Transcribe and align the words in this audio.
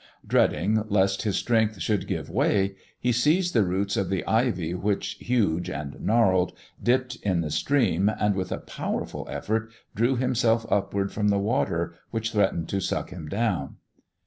Dreading 0.25 0.83
lest 0.89 1.21
his 1.21 1.35
strength 1.35 1.79
should 1.79 2.07
give 2.07 2.27
way, 2.27 2.75
he 2.99 3.11
seized 3.11 3.53
the 3.53 3.61
roots 3.63 3.95
of 3.95 4.09
the 4.09 4.25
ivy 4.25 4.73
which, 4.73 5.11
huge 5.19 5.69
and 5.69 5.95
gnarled, 6.03 6.53
dipped 6.81 7.17
in 7.17 7.41
the 7.41 7.51
stream, 7.51 8.09
and 8.19 8.33
with 8.33 8.51
a 8.51 8.57
powerful 8.57 9.27
effort 9.29 9.69
drew 9.93 10.15
himself 10.15 10.65
upward 10.71 11.11
from 11.11 11.27
the 11.27 11.37
water 11.37 11.93
which 12.09 12.31
threatened 12.31 12.67
to 12.69 12.79
suck 12.79 13.11
him 13.11 13.29
down. 13.29 13.75